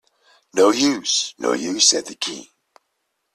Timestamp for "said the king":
1.91-2.47